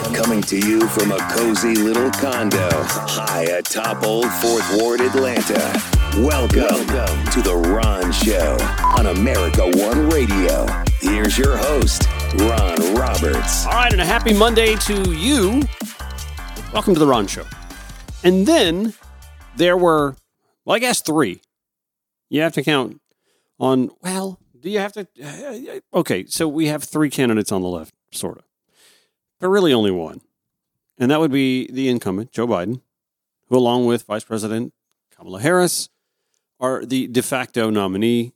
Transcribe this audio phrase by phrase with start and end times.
[0.00, 5.72] Coming to you from a cozy little condo high atop Old Fourth Ward, Atlanta.
[6.16, 8.56] Welcome, Welcome to The Ron Show
[8.98, 10.66] on America One Radio.
[11.00, 13.66] Here's your host, Ron Roberts.
[13.66, 15.62] All right, and a happy Monday to you.
[16.72, 17.44] Welcome to The Ron Show.
[18.24, 18.94] And then
[19.56, 20.16] there were,
[20.64, 21.40] well, I guess three.
[22.28, 23.00] You have to count
[23.58, 25.06] on, well, do you have to?
[25.94, 28.44] Okay, so we have three candidates on the left, sort of,
[29.40, 30.20] but really only one.
[30.98, 32.82] And that would be the incumbent, Joe Biden,
[33.48, 34.72] who, along with Vice President
[35.16, 35.88] Kamala Harris,
[36.60, 38.34] are the de facto nominee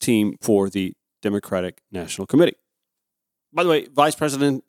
[0.00, 2.56] team for the Democratic National Committee.
[3.52, 4.64] By the way, Vice President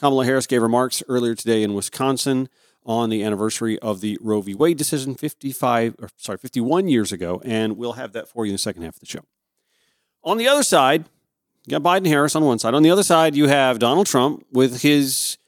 [0.00, 2.48] Kamala Harris gave remarks earlier today in Wisconsin
[2.84, 4.54] on the anniversary of the Roe v.
[4.54, 8.54] Wade decision 55 or sorry, 51 years ago, and we'll have that for you in
[8.54, 9.24] the second half of the show.
[10.24, 11.04] On the other side,
[11.66, 12.74] you got Biden Harris on one side.
[12.74, 15.38] On the other side, you have Donald Trump with his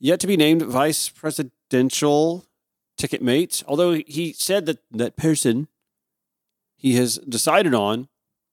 [0.00, 2.44] yet to be named vice presidential
[2.96, 5.68] ticket mate, although he said that that person
[6.76, 8.08] he has decided on,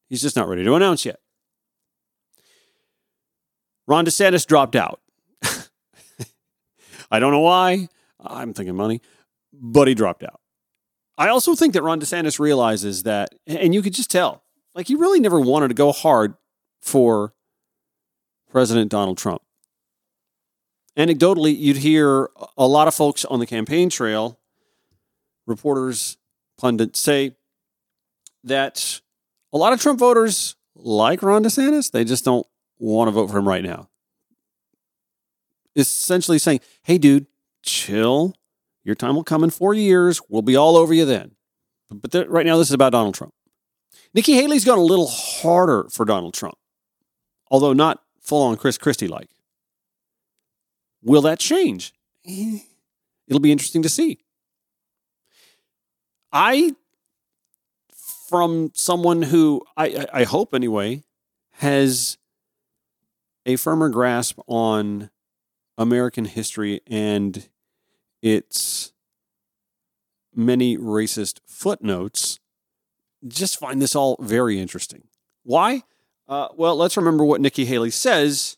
[0.09, 1.19] he's just not ready to announce yet.
[3.87, 4.99] Ron DeSantis dropped out.
[7.11, 7.87] I don't know why.
[8.19, 9.01] I'm thinking money,
[9.53, 10.39] but he dropped out.
[11.17, 14.95] I also think that Ron DeSantis realizes that, and you could just tell, like he
[14.95, 16.33] really never wanted to go hard
[16.85, 17.33] for
[18.49, 19.41] President Donald Trump.
[20.97, 24.39] Anecdotally, you'd hear a lot of folks on the campaign trail,
[25.45, 26.17] reporters,
[26.57, 27.35] pundits say
[28.43, 29.01] that
[29.51, 31.91] a lot of Trump voters like Ron DeSantis.
[31.91, 33.89] They just don't want to vote for him right now.
[35.75, 37.25] Essentially saying, hey, dude,
[37.63, 38.35] chill.
[38.83, 40.21] Your time will come in four years.
[40.29, 41.31] We'll be all over you then.
[41.91, 43.33] But th- right now, this is about Donald Trump.
[44.13, 46.55] Nikki Haley's gone a little harder for Donald Trump,
[47.49, 49.29] although not full on Chris Christie like.
[51.03, 51.93] Will that change?
[52.25, 54.19] It'll be interesting to see.
[56.31, 56.73] I,
[58.29, 61.03] from someone who I, I hope anyway,
[61.53, 62.17] has
[63.45, 65.09] a firmer grasp on
[65.77, 67.47] American history and
[68.21, 68.91] its
[70.33, 72.39] many racist footnotes,
[73.25, 75.03] just find this all very interesting.
[75.43, 75.83] Why?
[76.27, 78.57] Uh, well, let's remember what Nikki Haley says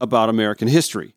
[0.00, 1.14] about American history.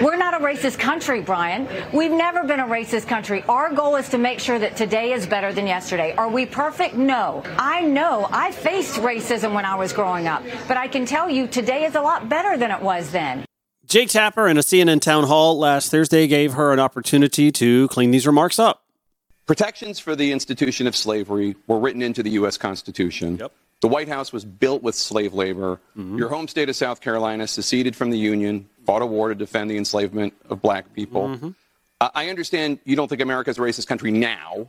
[0.00, 1.68] We're not a racist country, Brian.
[1.92, 3.42] We've never been a racist country.
[3.48, 6.14] Our goal is to make sure that today is better than yesterday.
[6.16, 6.96] Are we perfect?
[6.96, 7.42] No.
[7.58, 11.46] I know I faced racism when I was growing up, but I can tell you
[11.46, 13.44] today is a lot better than it was then.
[13.86, 18.10] Jake Tapper in a CNN town hall last Thursday gave her an opportunity to clean
[18.10, 18.82] these remarks up.
[19.46, 22.56] Protections for the institution of slavery were written into the U.S.
[22.56, 23.36] Constitution.
[23.36, 23.52] Yep.
[23.84, 25.78] The White House was built with slave labor.
[25.94, 26.16] Mm-hmm.
[26.16, 29.70] Your home state of South Carolina seceded from the Union, fought a war to defend
[29.70, 31.28] the enslavement of black people.
[31.28, 31.50] Mm-hmm.
[32.00, 34.68] Uh, I understand you don't think America is a racist country now,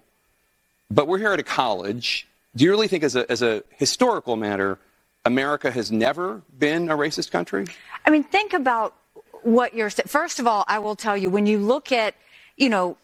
[0.91, 2.27] but we're here at a college.
[2.57, 4.79] Do you really think, as a, as a historical matter,
[5.23, 7.67] America has never been a racist country?
[8.05, 8.95] I mean, think about
[9.43, 10.07] what you're saying.
[10.07, 12.15] First of all, I will tell you, when you look at,
[12.57, 12.97] you know,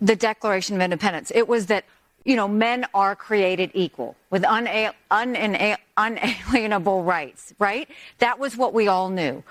[0.00, 1.86] the Declaration of Independence, it was that
[2.24, 7.88] you know, men are created equal with una- un- unalienable rights, right?
[8.18, 9.42] That was what we all knew.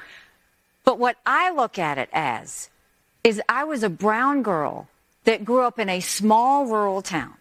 [0.86, 2.70] But what I look at it as
[3.24, 4.88] is I was a brown girl
[5.26, 7.36] that grew up in a small rural town.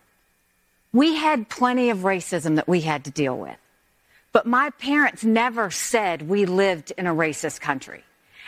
[0.92, 3.56] We had plenty of racism that we had to deal with.
[4.32, 8.04] But my parents never said we lived in a racist country.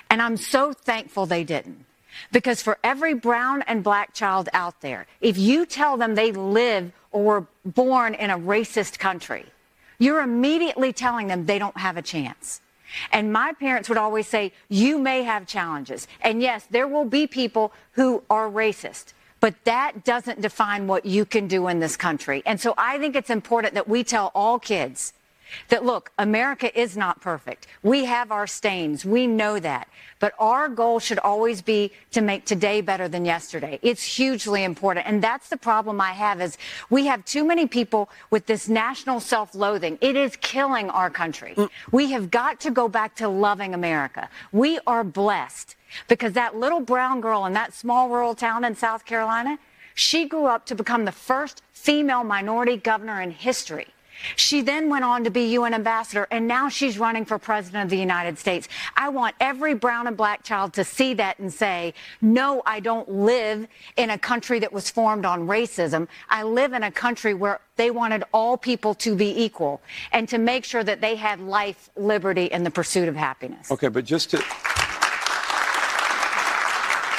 [0.08, 1.84] And I'm so thankful they didn't.
[2.32, 6.92] Because for every brown and black child out there, if you tell them they live
[7.12, 9.46] or were born in a racist country,
[9.98, 12.60] you're immediately telling them they don't have a chance.
[13.12, 16.08] And my parents would always say, you may have challenges.
[16.22, 19.12] And yes, there will be people who are racist.
[19.38, 22.42] But that doesn't define what you can do in this country.
[22.44, 25.12] And so I think it's important that we tell all kids
[25.68, 27.66] that look, America is not perfect.
[27.82, 29.04] We have our stains.
[29.04, 29.88] We know that.
[30.18, 33.78] But our goal should always be to make today better than yesterday.
[33.82, 35.06] It's hugely important.
[35.06, 36.58] And that's the problem I have is
[36.90, 39.98] we have too many people with this national self-loathing.
[40.00, 41.54] It is killing our country.
[41.56, 41.70] Mm.
[41.90, 44.28] We have got to go back to loving America.
[44.52, 45.76] We are blessed
[46.06, 49.58] because that little brown girl in that small rural town in South Carolina,
[49.94, 53.88] she grew up to become the first female minority governor in history.
[54.36, 57.90] She then went on to be UN ambassador, and now she's running for president of
[57.90, 58.68] the United States.
[58.96, 63.08] I want every brown and black child to see that and say, no, I don't
[63.08, 66.08] live in a country that was formed on racism.
[66.28, 69.80] I live in a country where they wanted all people to be equal
[70.12, 73.70] and to make sure that they had life, liberty, and the pursuit of happiness.
[73.70, 74.42] Okay, but just to.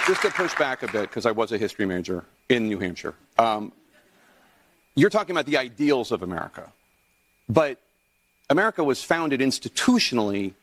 [0.08, 3.14] just to push back a bit, because I was a history major in New Hampshire.
[3.38, 3.72] Um,
[4.96, 6.72] you're talking about the ideals of America,
[7.54, 7.78] but
[8.50, 10.54] America was founded institutionally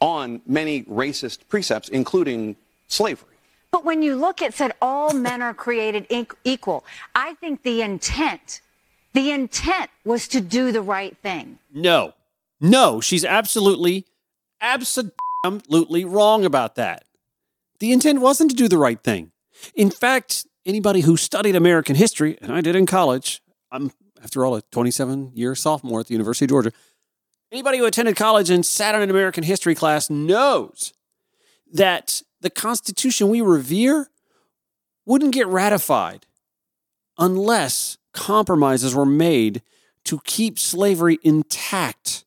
[0.00, 2.56] on many racist precepts, including
[2.88, 3.34] slavery.
[3.70, 6.06] But when you look at said all men are created
[6.44, 6.84] equal,
[7.14, 8.60] I think the intent,
[9.12, 11.58] the intent was to do the right thing.
[11.72, 12.14] No,
[12.60, 14.04] no, she's absolutely,
[14.60, 17.04] absolutely wrong about that.
[17.78, 19.32] The intent wasn't to do the right thing.
[19.74, 23.90] In fact, anybody who studied American history, and I did in college, I'm,
[24.26, 26.72] after all, a 27 year sophomore at the University of Georgia,
[27.52, 30.92] anybody who attended college and sat in an American history class knows
[31.72, 34.08] that the Constitution we revere
[35.04, 36.26] wouldn't get ratified
[37.16, 39.62] unless compromises were made
[40.02, 42.24] to keep slavery intact.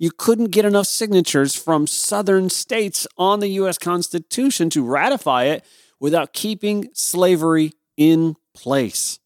[0.00, 3.78] You couldn't get enough signatures from southern states on the U.S.
[3.78, 5.64] Constitution to ratify it
[6.00, 9.19] without keeping slavery in place.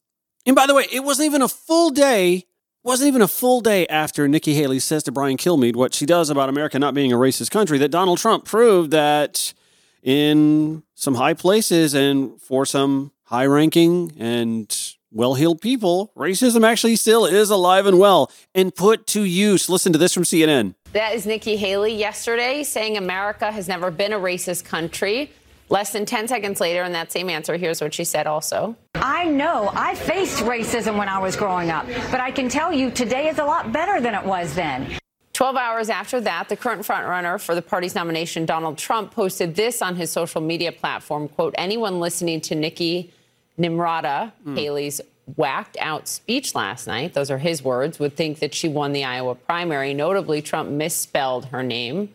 [0.46, 2.44] And by the way, it wasn't even a full day,
[2.82, 6.28] wasn't even a full day after Nikki Haley says to Brian Kilmeade what she does
[6.28, 9.54] about America not being a racist country that Donald Trump proved that
[10.02, 16.96] in some high places and for some high ranking and well heeled people, racism actually
[16.96, 19.70] still is alive and well and put to use.
[19.70, 20.74] Listen to this from CNN.
[20.92, 25.32] That is Nikki Haley yesterday saying America has never been a racist country.
[25.74, 28.76] Less than 10 seconds later, in that same answer, here's what she said also.
[28.94, 32.92] I know I faced racism when I was growing up, but I can tell you
[32.92, 34.96] today is a lot better than it was then.
[35.32, 39.82] 12 hours after that, the current frontrunner for the party's nomination, Donald Trump, posted this
[39.82, 43.12] on his social media platform, quote, anyone listening to Nikki
[43.58, 44.56] Nimrata, mm.
[44.56, 45.00] Haley's
[45.34, 49.02] whacked out speech last night, those are his words, would think that she won the
[49.02, 49.92] Iowa primary.
[49.92, 52.10] Notably, Trump misspelled her name,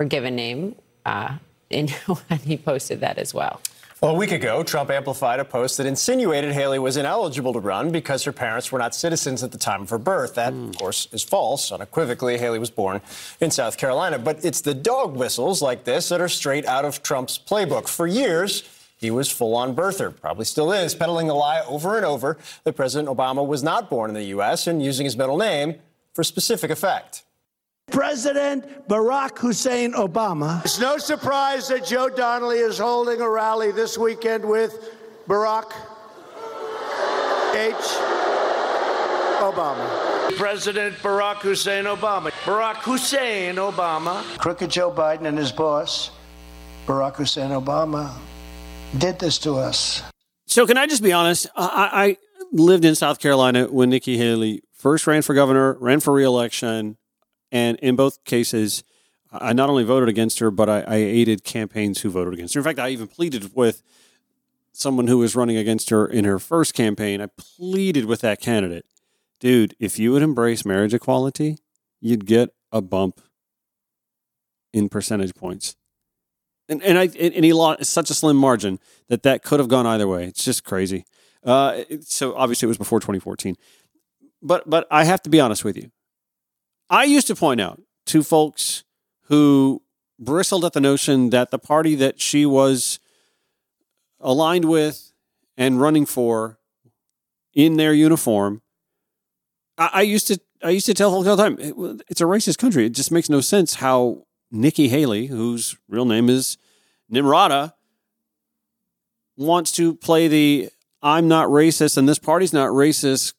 [0.00, 0.74] her given name,
[1.06, 1.38] uh,
[1.70, 1.90] and
[2.44, 3.60] he posted that as well.
[4.00, 7.90] Well, a week ago, Trump amplified a post that insinuated Haley was ineligible to run
[7.90, 10.36] because her parents were not citizens at the time of her birth.
[10.36, 10.68] That, mm.
[10.68, 11.72] of course, is false.
[11.72, 13.00] Unequivocally, Haley was born
[13.40, 14.16] in South Carolina.
[14.20, 17.88] But it's the dog whistles like this that are straight out of Trump's playbook.
[17.88, 18.62] For years,
[18.98, 22.74] he was full on birther, probably still is, peddling the lie over and over that
[22.74, 24.68] President Obama was not born in the U.S.
[24.68, 25.74] and using his middle name
[26.14, 27.24] for specific effect.
[27.90, 30.64] President Barack Hussein Obama.
[30.64, 34.92] It's no surprise that Joe Donnelly is holding a rally this weekend with
[35.26, 35.72] Barack
[37.54, 37.74] H.
[39.40, 40.36] Obama.
[40.36, 42.30] President Barack Hussein Obama.
[42.44, 44.22] Barack Hussein Obama.
[44.38, 46.10] Crooked Joe Biden and his boss,
[46.86, 48.12] Barack Hussein Obama,
[48.96, 50.02] did this to us.
[50.46, 51.46] So, can I just be honest?
[51.56, 52.16] I, I
[52.52, 56.96] lived in South Carolina when Nikki Haley first ran for governor, ran for reelection,
[57.50, 58.82] and in both cases,
[59.32, 62.60] I not only voted against her, but I, I aided campaigns who voted against her.
[62.60, 63.82] In fact, I even pleaded with
[64.72, 67.20] someone who was running against her in her first campaign.
[67.20, 68.86] I pleaded with that candidate,
[69.40, 71.58] dude, if you would embrace marriage equality,
[72.00, 73.20] you'd get a bump
[74.72, 75.76] in percentage points
[76.68, 78.78] and and I and he lost such a slim margin
[79.08, 80.24] that that could have gone either way.
[80.24, 81.04] It's just crazy.
[81.44, 83.56] Uh, so obviously it was before 2014,
[84.42, 85.90] but but I have to be honest with you.
[86.90, 88.84] I used to point out to folks
[89.24, 89.82] who
[90.18, 92.98] bristled at the notion that the party that she was
[94.20, 95.12] aligned with
[95.56, 96.58] and running for
[97.54, 98.62] in their uniform.
[99.76, 101.56] I, I used to I used to tell folks all the time
[102.08, 102.86] it's a racist country.
[102.86, 106.56] It just makes no sense how Nikki Haley, whose real name is
[107.12, 107.74] Nimrata,
[109.36, 110.70] wants to play the
[111.02, 113.34] I'm not racist and this party's not racist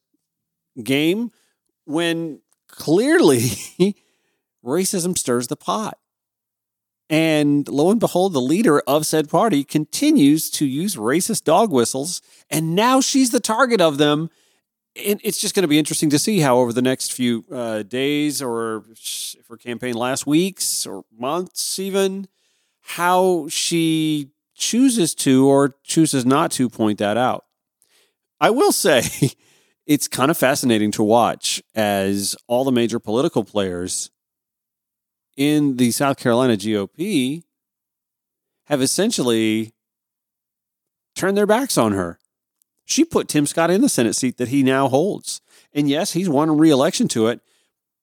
[0.82, 1.32] game
[1.86, 3.40] when clearly
[4.66, 5.98] racism stirs the pot.
[7.12, 12.22] And lo and behold, the leader of said party continues to use racist dog whistles,
[12.52, 14.30] and now she's the target of them
[14.96, 17.84] and it's just going to be interesting to see how over the next few uh,
[17.84, 18.84] days or
[19.44, 22.28] for campaign last weeks or months even
[22.82, 27.46] how she chooses to or chooses not to point that out
[28.42, 29.02] i will say
[29.90, 34.10] it's kind of fascinating to watch as all the major political players
[35.36, 37.44] in the south carolina gop
[38.68, 39.74] have essentially
[41.16, 42.20] turned their backs on her
[42.90, 45.42] she put Tim Scott in the Senate seat that he now holds.
[45.74, 47.40] And yes, he's won re-election to it,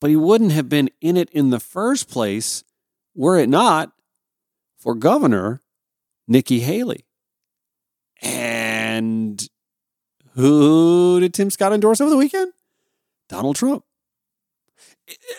[0.01, 2.63] but he wouldn't have been in it in the first place
[3.13, 3.91] were it not
[4.79, 5.61] for Governor
[6.29, 7.05] Nikki Haley.
[8.23, 9.49] And
[10.37, 12.53] who did Tim Scott endorse over the weekend?
[13.29, 13.85] Donald Trump.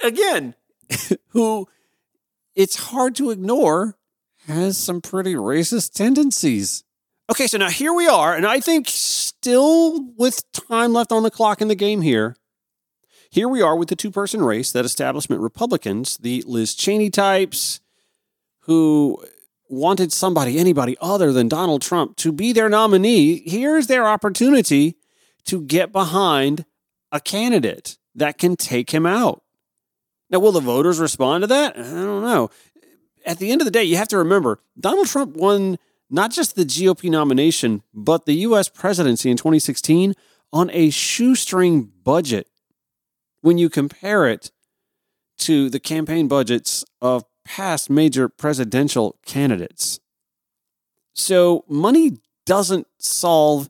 [0.03, 0.55] Again,
[1.29, 1.67] who
[2.55, 3.95] it's hard to ignore
[4.47, 6.83] has some pretty racist tendencies.
[7.29, 11.31] Okay, so now here we are, and I think still with time left on the
[11.31, 12.35] clock in the game here,
[13.29, 17.81] here we are with the two person race that establishment Republicans, the Liz Cheney types,
[18.61, 19.23] who
[19.69, 23.43] wanted somebody, anybody other than Donald Trump to be their nominee.
[23.45, 24.97] Here's their opportunity
[25.45, 26.65] to get behind
[27.11, 29.43] a candidate that can take him out.
[30.29, 31.77] Now, will the voters respond to that?
[31.77, 32.49] I don't know.
[33.25, 35.77] At the end of the day, you have to remember Donald Trump won
[36.09, 38.69] not just the GOP nomination, but the U.S.
[38.69, 40.13] presidency in 2016
[40.53, 42.47] on a shoestring budget
[43.41, 44.51] when you compare it
[45.39, 49.99] to the campaign budgets of past major presidential candidates.
[51.13, 53.69] So, money doesn't solve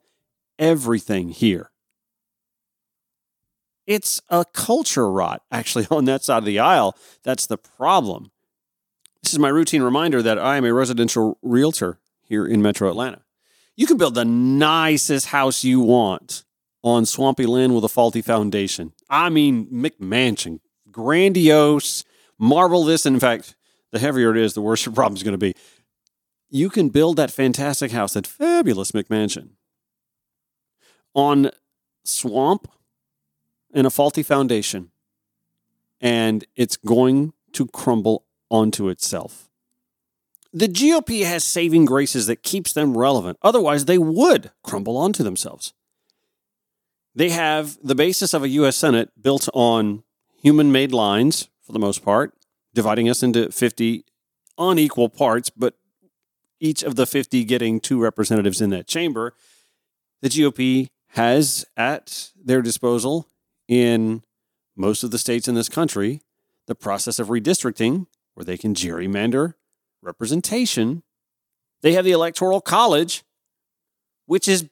[0.59, 1.71] everything here.
[3.85, 6.97] It's a culture rot, actually, on that side of the aisle.
[7.23, 8.31] That's the problem.
[9.23, 13.21] This is my routine reminder that I am a residential realtor here in metro Atlanta.
[13.75, 16.43] You can build the nicest house you want
[16.83, 18.93] on swampy land with a faulty foundation.
[19.09, 20.59] I mean, McMansion,
[20.91, 22.03] grandiose,
[22.39, 23.05] marble this.
[23.05, 23.55] In fact,
[23.97, 25.55] the heavier it is, the worse your problem is going to be.
[26.49, 29.49] You can build that fantastic house, that fabulous McMansion,
[31.15, 31.49] on
[32.03, 32.67] swamp
[33.73, 34.91] and a faulty foundation,
[35.99, 39.49] and it's going to crumble onto itself.
[40.53, 43.39] The GOP has saving graces that keeps them relevant.
[43.41, 45.73] Otherwise, they would crumble onto themselves.
[47.15, 48.77] They have the basis of a U.S.
[48.77, 50.03] Senate built on
[50.39, 52.36] human made lines, for the most part,
[52.77, 54.05] dividing us into 50
[54.59, 55.73] unequal parts, but
[56.59, 59.33] each of the 50 getting two representatives in that chamber.
[60.21, 63.25] The GOP has at their disposal
[63.67, 64.21] in
[64.75, 66.21] most of the states in this country
[66.67, 68.05] the process of redistricting,
[68.35, 69.55] where they can gerrymander
[70.03, 71.01] representation.
[71.81, 73.23] They have the Electoral College,
[74.27, 74.69] which is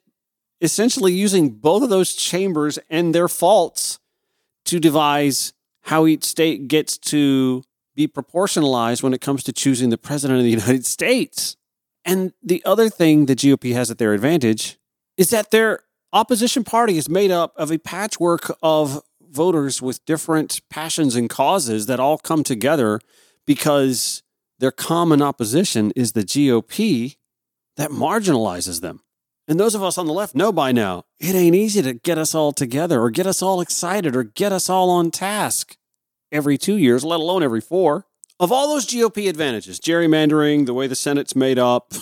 [0.61, 3.97] essentially using both of those chambers and their faults
[4.65, 7.63] to devise how each state gets to
[7.95, 11.57] be proportionalized when it comes to choosing the president of the United States.
[12.03, 14.77] And the other thing the GOP has at their advantage
[15.17, 15.79] is that their
[16.13, 21.87] opposition party is made up of a patchwork of voters with different passions and causes
[21.87, 22.99] that all come together
[23.45, 24.23] because
[24.59, 27.17] their common opposition is the GOP
[27.75, 29.01] that marginalizes them.
[29.47, 32.17] And those of us on the left know by now it ain't easy to get
[32.17, 35.77] us all together or get us all excited or get us all on task
[36.35, 38.05] every two years, let alone every four.
[38.39, 41.93] Of all those GOP advantages, gerrymandering, the way the Senate's made up,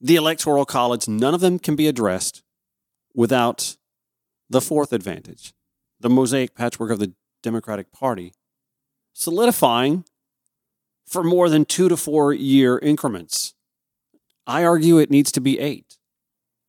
[0.00, 2.42] the Electoral College, none of them can be addressed
[3.14, 3.76] without
[4.48, 5.52] the fourth advantage
[5.98, 8.32] the mosaic patchwork of the Democratic Party,
[9.12, 10.04] solidifying
[11.06, 13.54] for more than two to four year increments.
[14.46, 15.98] I argue it needs to be eight.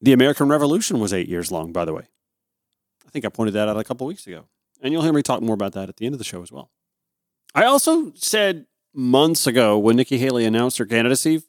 [0.02, 2.08] The American Revolution was eight years long, by the way.
[3.08, 4.46] I think I pointed that out a couple weeks ago.
[4.82, 6.52] And you'll hear me talk more about that at the end of the show as
[6.52, 6.72] well.
[7.54, 11.42] I also said months ago when Nikki Haley announced her candidacy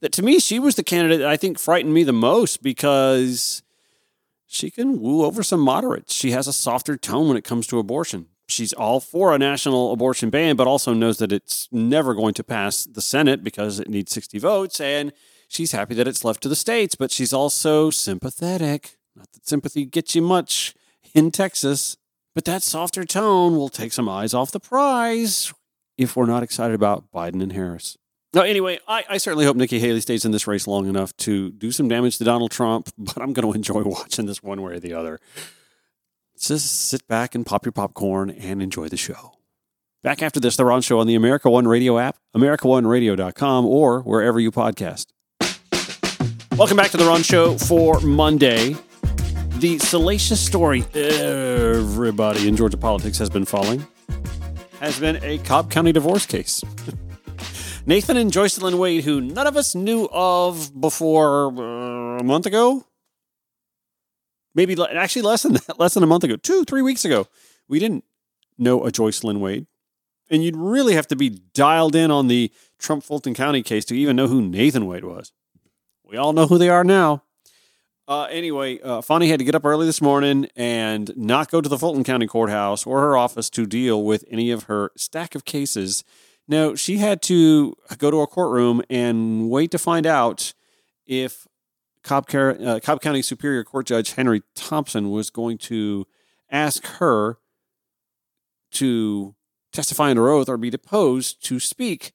[0.00, 3.62] that to me, she was the candidate that I think frightened me the most because
[4.46, 6.14] she can woo over some moderates.
[6.14, 8.26] She has a softer tone when it comes to abortion.
[8.48, 12.44] She's all for a national abortion ban, but also knows that it's never going to
[12.44, 14.80] pass the Senate because it needs 60 votes.
[14.80, 15.12] And
[15.48, 18.96] she's happy that it's left to the states, but she's also sympathetic.
[19.16, 20.74] Not that sympathy gets you much
[21.12, 21.96] in Texas,
[22.36, 25.54] but that softer tone will take some eyes off the prize
[25.96, 27.96] if we're not excited about Biden and Harris.
[28.34, 31.50] No, anyway, I, I, certainly hope Nikki Haley stays in this race long enough to
[31.52, 34.74] do some damage to Donald Trump, but I'm going to enjoy watching this one way
[34.74, 35.18] or the other.
[36.38, 39.32] Just sit back and pop your popcorn and enjoy the show.
[40.02, 44.38] Back after this, the Ron Show on the America One Radio app, AmericaOneRadio.com, or wherever
[44.38, 45.06] you podcast.
[46.58, 48.76] Welcome back to the Ron Show for Monday.
[49.58, 53.86] The salacious story everybody in Georgia politics has been following
[54.80, 56.62] has been a Cobb County divorce case.
[57.86, 62.84] Nathan and Joycelyn Wade, who none of us knew of before uh, a month ago,
[64.54, 67.26] maybe actually less than that, less than a month ago, two, three weeks ago,
[67.66, 68.04] we didn't
[68.58, 69.66] know a Joycelyn Wade.
[70.30, 73.96] And you'd really have to be dialed in on the Trump Fulton County case to
[73.96, 75.32] even know who Nathan Wade was.
[76.04, 77.22] We all know who they are now.
[78.08, 81.68] Uh, anyway, uh, Fani had to get up early this morning and not go to
[81.68, 85.44] the Fulton County Courthouse or her office to deal with any of her stack of
[85.44, 86.04] cases
[86.48, 90.54] no, she had to go to a courtroom and wait to find out
[91.06, 91.46] if
[92.02, 96.06] Cobb, uh, Cobb County Superior Court Judge Henry Thompson was going to
[96.50, 97.38] ask her
[98.72, 99.34] to
[99.72, 102.12] testify under oath or be deposed to speak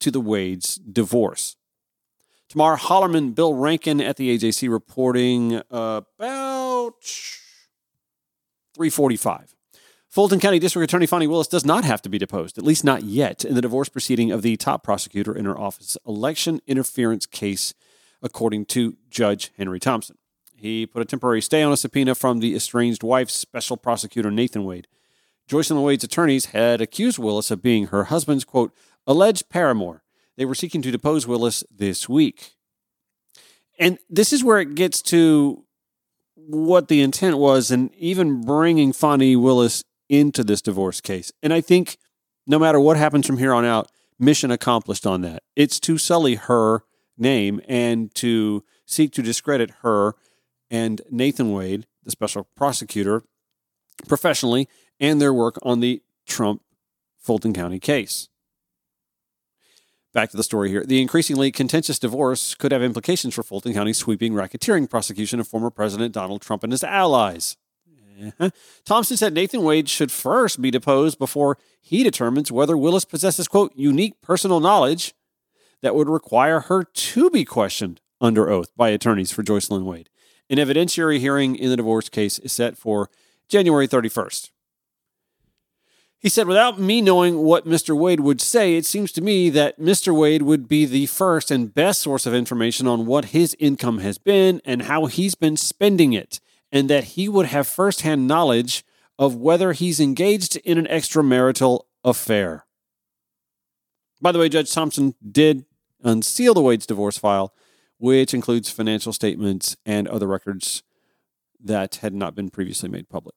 [0.00, 1.56] to the Wade's divorce.
[2.50, 7.04] Tamar Hallerman, Bill Rankin at the AJC reporting about
[8.74, 9.54] 345.
[10.08, 13.04] Fulton County District Attorney Fani Willis does not have to be deposed, at least not
[13.04, 17.72] yet, in the divorce proceeding of the top prosecutor in her office election interference case,
[18.20, 20.18] according to Judge Henry Thompson.
[20.56, 24.64] He put a temporary stay on a subpoena from the estranged wife's special prosecutor, Nathan
[24.64, 24.88] Wade.
[25.48, 28.74] Joycelyn Wade's attorneys had accused Willis of being her husband's, quote,
[29.06, 30.02] alleged paramour.
[30.40, 32.54] They were seeking to depose Willis this week.
[33.78, 35.66] And this is where it gets to
[36.34, 41.30] what the intent was, and even bringing Fani Willis into this divorce case.
[41.42, 41.98] And I think
[42.46, 45.42] no matter what happens from here on out, mission accomplished on that.
[45.56, 46.84] It's to sully her
[47.18, 50.14] name and to seek to discredit her
[50.70, 53.24] and Nathan Wade, the special prosecutor,
[54.08, 56.62] professionally and their work on the Trump
[57.18, 58.29] Fulton County case.
[60.12, 60.84] Back to the story here.
[60.84, 65.70] The increasingly contentious divorce could have implications for Fulton County's sweeping racketeering prosecution of former
[65.70, 67.56] President Donald Trump and his allies.
[68.20, 68.50] Uh-huh.
[68.84, 73.72] Thompson said Nathan Wade should first be deposed before he determines whether Willis possesses, quote,
[73.76, 75.14] unique personal knowledge
[75.80, 80.10] that would require her to be questioned under oath by attorneys for Joycelyn Wade.
[80.50, 83.08] An evidentiary hearing in the divorce case is set for
[83.48, 84.50] January 31st.
[86.20, 87.96] He said, without me knowing what Mr.
[87.96, 90.14] Wade would say, it seems to me that Mr.
[90.14, 94.18] Wade would be the first and best source of information on what his income has
[94.18, 96.38] been and how he's been spending it
[96.70, 98.84] and that he would have firsthand knowledge
[99.18, 102.66] of whether he's engaged in an extramarital affair.
[104.20, 105.64] By the way, Judge Thompson did
[106.02, 107.54] unseal the Wade's divorce file,
[107.96, 110.82] which includes financial statements and other records
[111.58, 113.34] that had not been previously made public.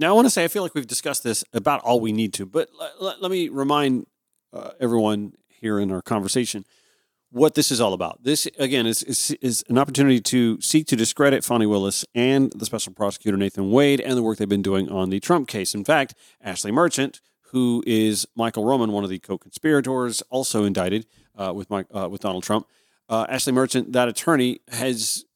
[0.00, 2.32] Now, I want to say I feel like we've discussed this about all we need
[2.34, 4.06] to, but let, let me remind
[4.50, 6.64] uh, everyone here in our conversation
[7.28, 8.24] what this is all about.
[8.24, 12.64] This, again, is, is, is, an opportunity to seek to discredit Fani Willis and the
[12.64, 15.74] special prosecutor Nathan Wade and the work they've been doing on the Trump case.
[15.74, 17.20] In fact, Ashley Merchant,
[17.52, 21.04] who is Michael Roman, one of the co-conspirators, also indicted
[21.36, 22.66] uh, with Mike, uh, with Donald Trump.
[23.10, 25.26] Uh, Ashley Merchant, that attorney, has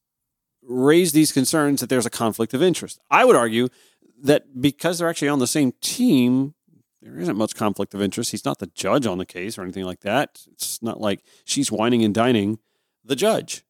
[0.67, 2.99] raised these concerns that there's a conflict of interest.
[3.11, 3.69] I would argue
[4.23, 6.53] that because they're actually on the same team,
[7.01, 8.31] there isn't much conflict of interest.
[8.31, 10.41] He's not the judge on the case or anything like that.
[10.51, 12.59] It's not like she's whining and dining
[13.03, 13.63] the judge.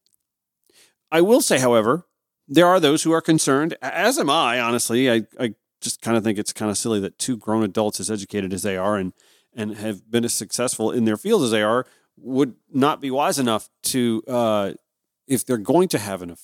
[1.11, 2.05] I will say, however,
[2.47, 5.11] there are those who are concerned, as am I, honestly.
[5.11, 8.09] I, I just kind of think it's kind of silly that two grown adults, as
[8.09, 9.13] educated as they are and,
[9.53, 11.85] and have been as successful in their field as they are,
[12.17, 14.73] would not be wise enough to, uh,
[15.27, 16.35] if they're going to have an,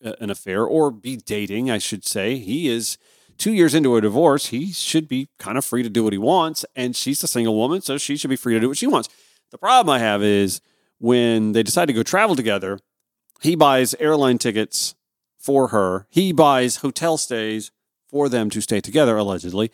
[0.00, 2.96] an affair or be dating, I should say, he is
[3.38, 6.18] two years into a divorce, he should be kind of free to do what he
[6.18, 6.64] wants.
[6.76, 9.08] And she's a single woman, so she should be free to do what she wants.
[9.50, 10.60] The problem I have is
[10.98, 12.80] when they decide to go travel together,
[13.40, 14.94] he buys airline tickets
[15.38, 17.70] for her, he buys hotel stays
[18.08, 19.70] for them to stay together, allegedly,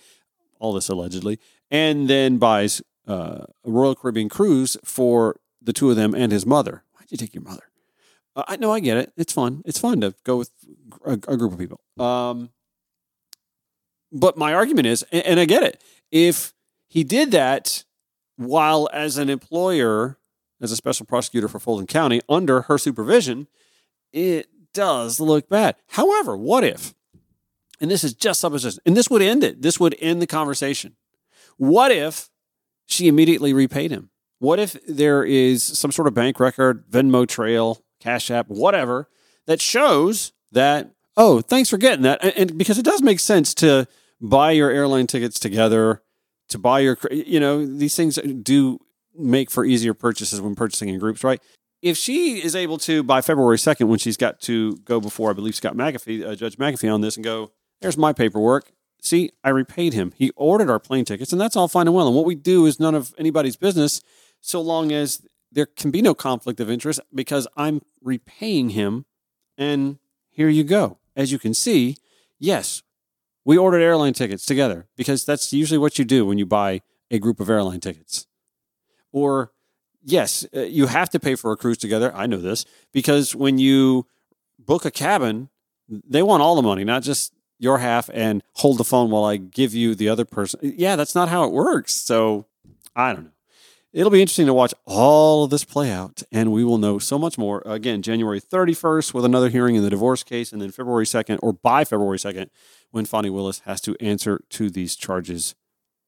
[0.59, 5.97] all this allegedly, and then buys uh, a Royal Caribbean cruise for the two of
[5.97, 6.85] them and his mother.
[6.93, 7.63] Why'd you take your mother?
[8.37, 9.13] Uh, I know I get it.
[9.17, 9.63] It's fun.
[9.65, 10.51] It's fun to go with
[11.05, 11.81] a, a group of people.
[11.99, 12.51] Um,
[14.15, 16.55] but my argument is, and I get it, if
[16.87, 17.85] he did that
[18.37, 20.17] while as an employer,
[20.61, 23.49] as a special prosecutor for Fulton County, under her supervision,
[24.13, 25.75] it does look bad.
[25.89, 26.95] However, what if,
[27.81, 30.95] and this is just supposition, and this would end it, this would end the conversation.
[31.57, 32.31] What if
[32.87, 34.11] she immediately repaid him?
[34.39, 39.09] What if there is some sort of bank record, Venmo trail, Cash App, whatever,
[39.47, 42.23] that shows that, oh, thanks for getting that.
[42.23, 43.87] And, and because it does make sense to
[44.21, 46.03] buy your airline tickets together,
[46.49, 48.79] to buy your, you know, these things do
[49.15, 51.41] make for easier purchases when purchasing in groups, right?
[51.83, 55.35] If she is able to, by February 2nd, when she's got to go before, I
[55.35, 58.73] believe, Scott McAfee, uh, Judge McAfee on this and go, there's my paperwork.
[59.03, 60.13] See, I repaid him.
[60.17, 62.07] He ordered our plane tickets, and that's all fine and well.
[62.07, 64.01] And what we do is none of anybody's business
[64.41, 65.21] so long as
[65.53, 69.05] there can be no conflict of interest because I'm repaying him.
[69.59, 69.99] And
[70.31, 70.99] here you go.
[71.15, 71.99] As you can see,
[72.39, 72.83] yes,
[73.45, 76.81] we ordered airline tickets together because that's usually what you do when you buy
[77.11, 78.27] a group of airline tickets.
[79.13, 79.53] Or,
[80.03, 82.13] yes, uh, you have to pay for a cruise together.
[82.15, 84.07] I know this because when you
[84.59, 85.51] book a cabin,
[85.89, 89.37] they want all the money, not just your half and hold the phone while I
[89.37, 90.61] give you the other person.
[90.63, 91.95] Yeah, that's not how it works.
[91.95, 92.47] So
[92.97, 93.31] I don't know.
[93.93, 97.17] It'll be interesting to watch all of this play out, and we will know so
[97.17, 97.63] much more.
[97.65, 101.53] Again, January 31st with another hearing in the divorce case, and then February 2nd, or
[101.53, 102.49] by February 2nd,
[102.95, 105.55] when Fani Willis has to answer to these charges.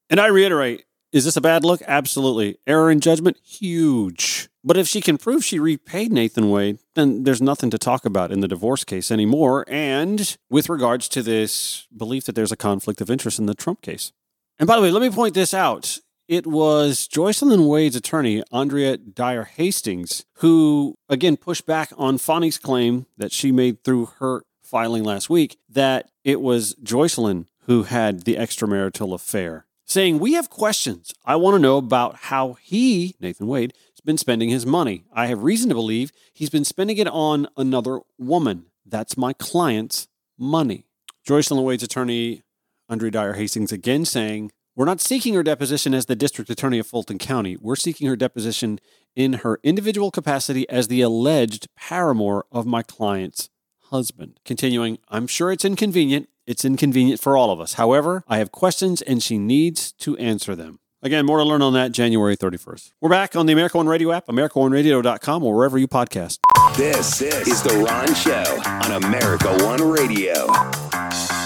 [0.08, 1.82] And I reiterate, is this a bad look?
[1.86, 2.58] Absolutely.
[2.66, 3.38] Error in judgment?
[3.44, 4.48] Huge.
[4.62, 8.30] But if she can prove she repaid Nathan Wade, then there's nothing to talk about
[8.30, 9.64] in the divorce case anymore.
[9.68, 13.82] And with regards to this belief that there's a conflict of interest in the Trump
[13.82, 14.12] case.
[14.58, 15.98] And by the way, let me point this out.
[16.28, 23.06] It was Joycelyn Wade's attorney, Andrea Dyer Hastings, who again pushed back on Fani's claim
[23.16, 28.36] that she made through her filing last week that it was Joycelyn who had the
[28.36, 31.12] extramarital affair, saying, We have questions.
[31.24, 35.04] I want to know about how he, Nathan Wade, has been spending his money.
[35.12, 38.66] I have reason to believe he's been spending it on another woman.
[38.84, 40.86] That's my client's money.
[41.26, 42.42] Joycelyn Wade's attorney,
[42.88, 46.86] Andrea Dyer Hastings, again saying, We're not seeking her deposition as the district attorney of
[46.86, 47.56] Fulton County.
[47.56, 48.78] We're seeking her deposition
[49.16, 53.48] in her individual capacity as the alleged paramour of my client's
[53.96, 54.38] husband.
[54.44, 56.28] Continuing, I'm sure it's inconvenient.
[56.46, 57.74] It's inconvenient for all of us.
[57.74, 60.78] However, I have questions and she needs to answer them.
[61.02, 62.92] Again, more to learn on that January 31st.
[63.00, 66.40] We're back on the America One Radio app, AmericaOneRadio.com, or wherever you podcast.
[66.76, 68.44] This, this is The Ron Show
[68.84, 70.34] on America One Radio.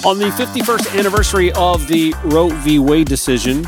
[0.05, 2.81] On the 51st anniversary of the Roe v.
[2.81, 3.65] Wade decision,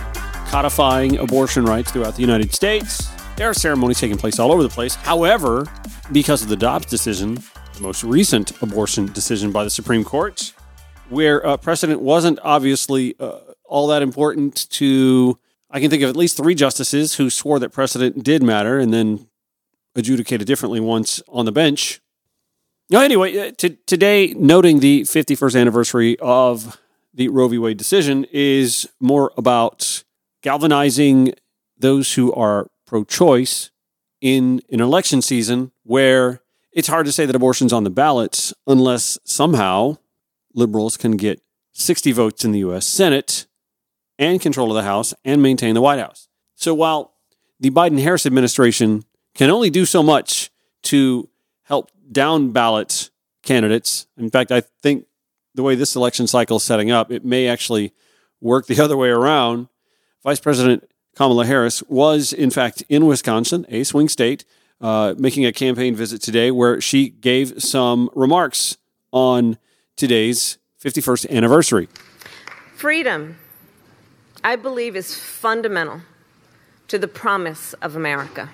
[0.48, 4.68] codifying abortion rights throughout the United States, there are ceremonies taking place all over the
[4.68, 4.96] place.
[4.96, 5.66] However,
[6.10, 7.38] because of the Dobbs decision,
[7.80, 10.52] most recent abortion decision by the Supreme Court,
[11.08, 15.38] where uh, precedent wasn't obviously uh, all that important to
[15.72, 18.92] I can think of at least three justices who swore that precedent did matter and
[18.92, 19.28] then
[19.94, 22.00] adjudicated differently once on the bench.
[22.90, 26.78] Now, anyway, uh, t- today, noting the 51st anniversary of
[27.14, 27.56] the Roe v.
[27.56, 30.04] Wade decision, is more about
[30.42, 31.32] galvanizing
[31.78, 33.70] those who are pro choice
[34.20, 36.41] in an election season where
[36.72, 39.98] it's hard to say that abortion's on the ballots unless somehow
[40.54, 41.40] liberals can get
[41.72, 42.86] 60 votes in the U.S.
[42.86, 43.46] Senate
[44.18, 46.28] and control of the House and maintain the White House.
[46.54, 47.14] So while
[47.60, 49.04] the Biden Harris administration
[49.34, 50.50] can only do so much
[50.84, 51.28] to
[51.64, 53.10] help down ballot
[53.42, 55.06] candidates, in fact, I think
[55.54, 57.92] the way this election cycle is setting up, it may actually
[58.40, 59.68] work the other way around.
[60.22, 64.44] Vice President Kamala Harris was, in fact, in Wisconsin, a swing state,
[64.82, 68.76] uh, making a campaign visit today where she gave some remarks
[69.12, 69.56] on
[69.96, 71.88] today's 51st anniversary.
[72.74, 73.36] Freedom
[74.44, 76.00] I believe is fundamental
[76.88, 78.50] to the promise of America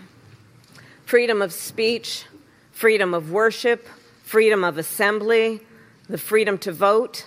[1.07, 2.27] freedom of speech,
[2.71, 3.88] freedom of worship,
[4.25, 5.59] freedom of assembly,
[6.07, 7.27] the freedom to vote.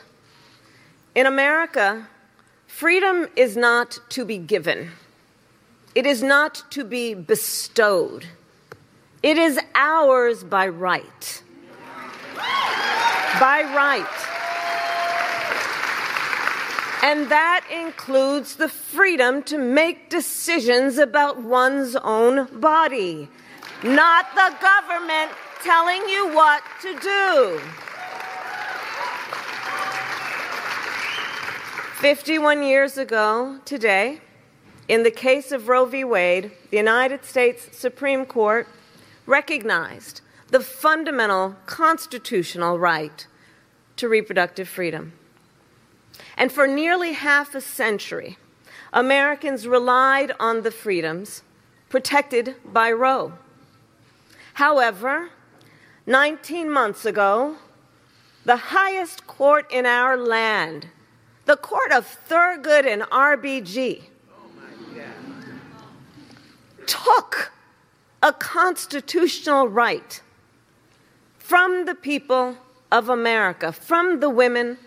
[1.16, 2.08] In America,
[2.68, 4.92] freedom is not to be given,
[5.96, 8.28] it is not to be bestowed,
[9.24, 11.44] it is ours by right.
[13.40, 14.06] By right.
[17.04, 23.28] And that includes the freedom to make decisions about one's own body,
[23.84, 25.32] not the government
[25.64, 27.62] telling you what to do.
[32.02, 34.22] 51 years ago today,
[34.88, 36.04] in the case of Roe v.
[36.04, 38.68] Wade, the United States Supreme Court
[39.32, 43.26] recognized the fundamental constitutional right
[43.96, 45.13] to reproductive freedom.
[46.38, 48.38] And for nearly half a century,
[48.91, 51.44] Americans relied on the freedoms
[51.88, 53.32] protected by Roe.
[54.56, 55.30] However,
[56.06, 57.56] 19 months ago,
[58.44, 60.88] the highest court in our land,
[61.46, 64.50] the court of Thurgood and RBG, oh
[66.86, 67.54] took
[68.22, 70.22] a constitutional right
[71.38, 72.58] from the people
[72.92, 74.78] of America, from the women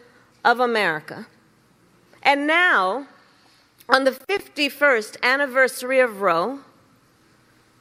[0.44, 1.26] of America,
[2.24, 3.06] and now,
[3.88, 6.60] on the 51st anniversary of Roe,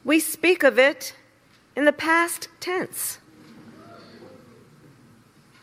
[0.04, 1.16] we speak of it
[1.78, 3.20] in the past tense.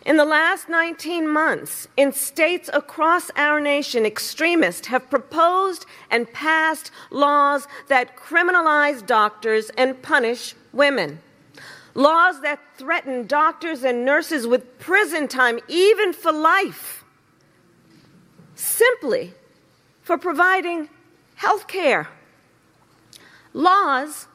[0.06, 6.90] In the last 19 months, in states across our nation, extremists have proposed and passed
[7.10, 11.20] laws that criminalize doctors and punish women.
[11.94, 17.04] Laws that threaten doctors and nurses with prison time, even for life
[18.54, 19.34] simply
[20.02, 20.88] for providing
[21.34, 22.08] health care.
[23.52, 24.28] Laws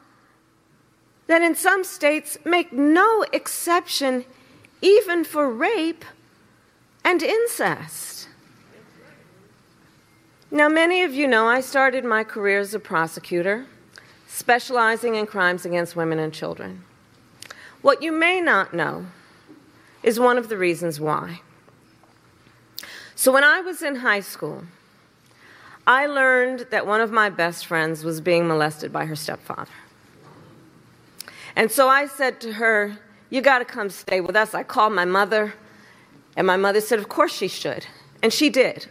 [1.26, 4.24] that in some states make no exception
[4.80, 6.04] even for rape
[7.04, 8.28] and incest.
[10.50, 13.66] Now, many of you know I started my career as a prosecutor,
[14.28, 16.84] specializing in crimes against women and children.
[17.82, 19.06] What you may not know
[20.02, 21.40] is one of the reasons why.
[23.14, 24.64] So when I was in high school,
[25.86, 29.70] I learned that one of my best friends was being molested by her stepfather.
[31.54, 32.98] And so I said to her,
[33.30, 34.54] You got to come stay with us.
[34.54, 35.54] I called my mother,
[36.36, 37.86] and my mother said, Of course she should.
[38.22, 38.86] And she did.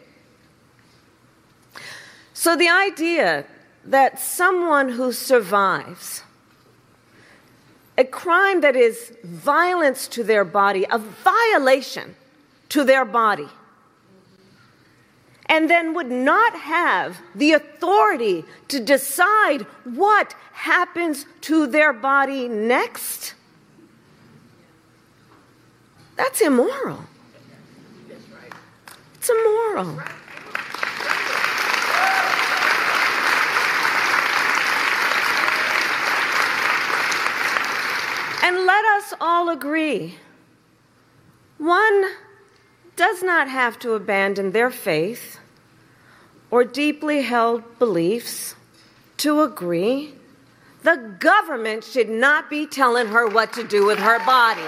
[2.34, 3.46] So the idea
[3.86, 6.24] that someone who survives
[7.98, 12.16] a crime that is violence to their body, a violation
[12.70, 13.48] to their body,
[15.46, 23.36] and then would not have the authority to decide what happens to their body next,
[26.16, 27.00] that's immoral.
[29.16, 30.00] It's immoral.
[38.44, 40.16] And let us all agree
[41.58, 42.06] one
[42.96, 45.40] does not have to abandon their faith
[46.52, 48.56] or deeply held beliefs
[49.18, 50.14] to agree.
[50.84, 54.62] The government should not be telling her what to do with her body.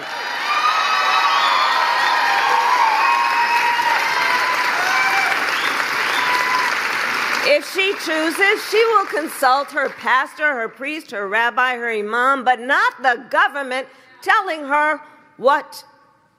[7.50, 12.60] If she chooses, she will consult her pastor, her priest, her rabbi, her imam, but
[12.60, 13.88] not the government
[14.22, 15.02] telling her
[15.36, 15.84] what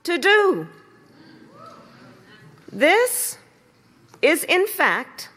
[0.03, 0.67] to do.
[2.71, 3.37] This
[4.21, 5.29] is, in fact,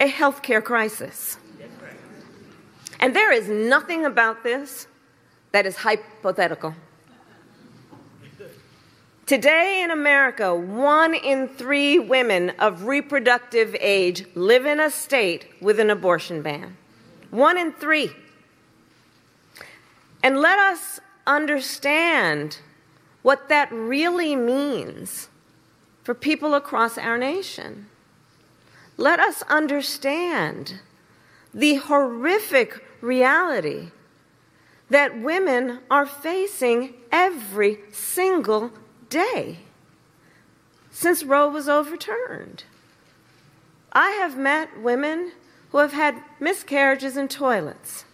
[0.00, 1.36] a healthcare crisis.
[2.98, 4.86] And there is nothing about this
[5.52, 6.74] that is hypothetical.
[9.24, 15.78] Today in America, one in three women of reproductive age live in a state with
[15.78, 16.76] an abortion ban.
[17.30, 18.10] One in three.
[20.24, 22.58] And let us understand
[23.22, 25.28] what that really means
[26.02, 27.86] for people across our nation.
[28.96, 30.80] Let us understand
[31.54, 33.90] the horrific reality
[34.90, 38.72] that women are facing every single
[39.12, 39.58] day
[40.90, 42.64] since Roe was overturned.
[43.92, 45.32] I have met women
[45.70, 48.04] who have had miscarriages in toilets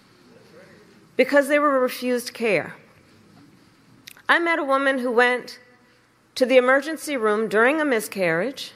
[1.16, 2.74] because they were refused care.
[4.28, 5.58] I met a woman who went
[6.34, 8.72] to the emergency room during a miscarriage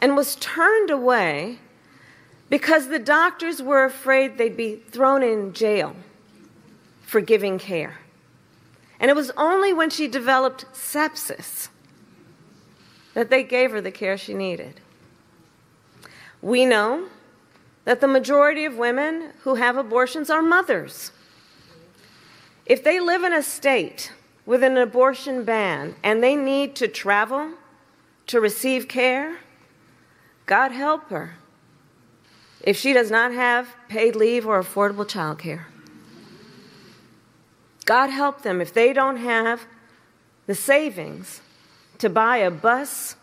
[0.00, 1.58] and was turned away
[2.48, 5.94] because the doctors were afraid they'd be thrown in jail
[7.02, 7.99] for giving care.
[9.00, 11.68] And it was only when she developed sepsis
[13.14, 14.80] that they gave her the care she needed.
[16.42, 17.08] We know
[17.84, 21.12] that the majority of women who have abortions are mothers.
[22.66, 24.12] If they live in a state
[24.46, 27.54] with an abortion ban and they need to travel
[28.26, 29.38] to receive care,
[30.46, 31.36] God help her
[32.60, 35.66] if she does not have paid leave or affordable child care.
[37.84, 39.66] God help them if they don't have
[40.46, 41.40] the savings
[41.98, 43.16] to buy a bus,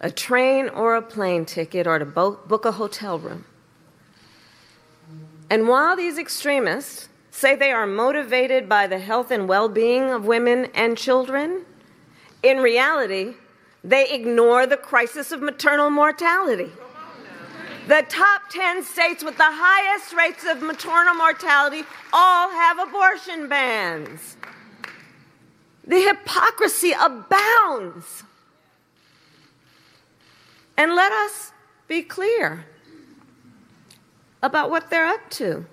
[0.00, 3.44] a train, or a plane ticket, or to book a hotel room.
[5.48, 10.24] And while these extremists say they are motivated by the health and well being of
[10.24, 11.64] women and children,
[12.42, 13.34] in reality,
[13.84, 16.72] they ignore the crisis of maternal mortality.
[17.86, 24.36] The top 10 states with the highest rates of maternal mortality all have abortion bans.
[25.86, 28.24] The hypocrisy abounds.
[30.76, 31.52] And let us
[31.86, 32.66] be clear
[34.42, 35.66] about what they're up to.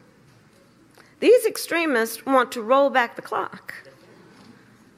[1.19, 3.73] These extremists want to roll back the clock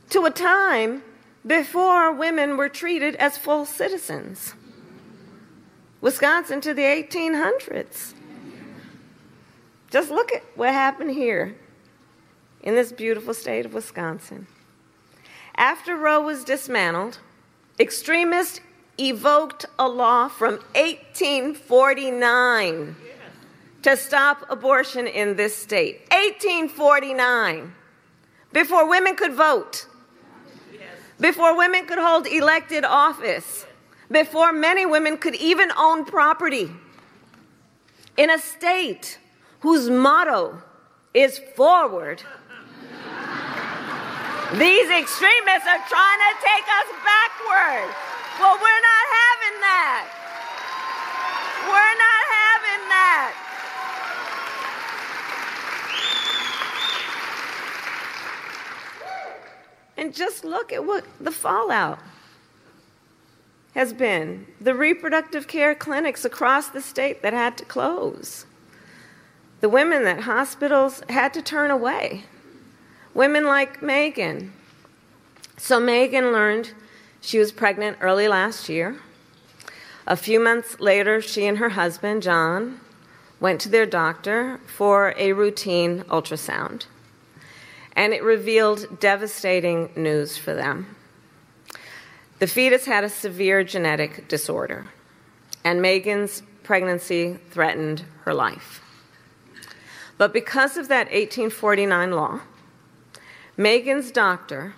[0.10, 1.01] to a time
[1.47, 4.54] before women were treated as full citizens.
[6.06, 8.13] Wisconsin to the 1800s.
[9.89, 11.56] Just look at what happened here
[12.62, 14.46] in this beautiful state of Wisconsin.
[15.56, 17.18] After Roe was dismantled,
[17.80, 18.60] extremists
[19.00, 22.96] evoked a law from 1849
[23.82, 26.02] to stop abortion in this state.
[26.12, 27.74] 1849.
[28.54, 29.88] Before women could vote,
[31.20, 33.65] before women could hold elected office
[34.12, 36.72] before many women could even own property.
[38.18, 39.20] In a state
[39.62, 40.62] whose motto
[41.13, 42.24] is forward,
[44.54, 47.89] these extremists are trying to take us backward.
[48.39, 50.08] Well, we're not having that.
[51.65, 53.34] We're not having that.
[59.98, 62.00] And just look at what the fallout
[63.76, 68.46] has been the reproductive care clinics across the state that had to close,
[69.60, 72.24] the women that hospitals had to turn away.
[73.14, 74.52] women like Megan.
[75.58, 76.74] So Megan learned
[77.22, 78.98] she was pregnant early last year.
[80.06, 82.80] A few months later, she and her husband, John,
[83.40, 86.86] went to their doctor for a routine ultrasound.
[87.96, 90.96] And it revealed devastating news for them.
[92.39, 94.88] The fetus had a severe genetic disorder,
[95.63, 98.82] and Megan's pregnancy threatened her life.
[100.17, 102.41] But because of that 1849 law,
[103.56, 104.74] Megan's doctor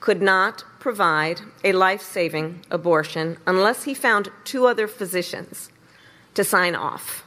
[0.00, 5.70] could not provide a life saving abortion unless he found two other physicians
[6.34, 7.24] to sign off.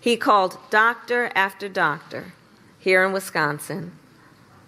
[0.00, 2.32] He called doctor after doctor
[2.78, 3.92] here in Wisconsin,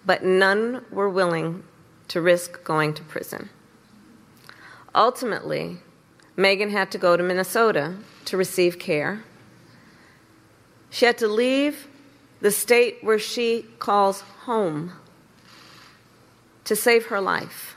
[0.05, 1.64] but none were willing
[2.09, 3.49] to risk going to prison.
[4.95, 5.79] Ultimately,
[6.37, 9.25] Megan had to go to Minnesota to receive care.
[10.91, 11.89] She had to leave
[12.41, 14.93] the state where she calls home
[16.65, 17.77] to save her life.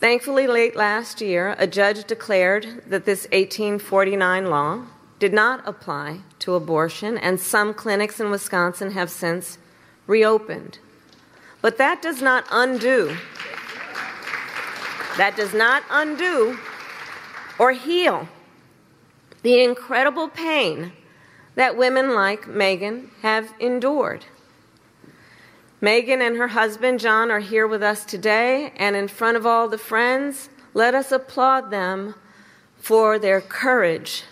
[0.00, 4.84] Thankfully, late last year, a judge declared that this 1849 law
[5.18, 9.58] did not apply to abortion, and some clinics in Wisconsin have since
[10.06, 10.78] reopened.
[11.60, 13.16] But that does not undo,
[15.18, 16.58] that does not undo
[17.58, 18.28] or heal
[19.42, 20.92] the incredible pain
[21.56, 24.24] that women like Megan have endured.
[25.80, 29.68] Megan and her husband John are here with us today, and in front of all
[29.68, 32.14] the friends, let us applaud them
[32.76, 34.24] for their courage.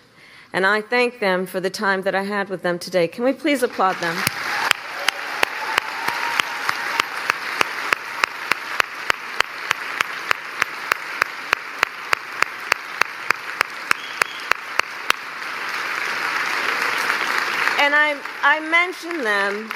[0.53, 3.07] And I thank them for the time that I had with them today.
[3.09, 4.16] Can we please applaud them?
[17.79, 19.68] And I, I mention them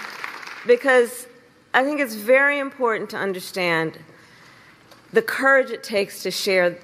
[0.68, 1.26] because
[1.74, 3.98] I think it's very important to understand
[5.12, 6.78] the courage it takes to share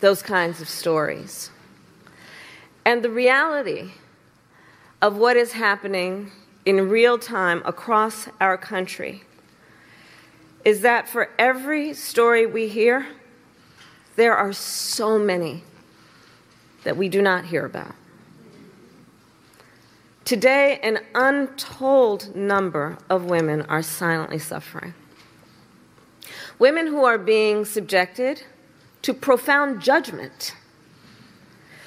[0.00, 1.50] those kinds of stories.
[2.84, 3.92] And the reality
[5.00, 6.32] of what is happening
[6.66, 9.22] in real time across our country
[10.66, 13.06] is that for every story we hear,
[14.16, 15.62] there are so many
[16.84, 17.94] that we do not hear about.
[20.28, 24.92] Today, an untold number of women are silently suffering.
[26.58, 28.42] Women who are being subjected
[29.00, 30.54] to profound judgment.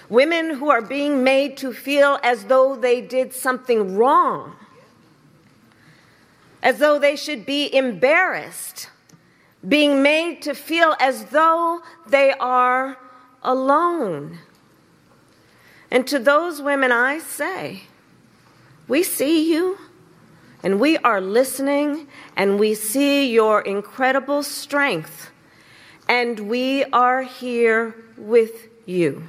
[0.10, 4.56] Women who are being made to feel as though they did something wrong,
[6.63, 8.89] as though they should be embarrassed,
[9.67, 12.97] being made to feel as though they are
[13.43, 14.39] alone.
[15.91, 17.84] And to those women, I say,
[18.91, 19.77] we see you
[20.63, 25.32] and we are listening and we see your incredible strength
[26.10, 29.23] and we are here with you.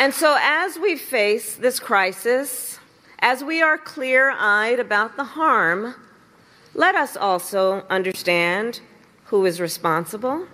[0.00, 2.80] And so, as we face this crisis,
[3.20, 5.94] as we are clear eyed about the harm,
[6.74, 8.80] let us also understand
[9.26, 10.46] who is responsible.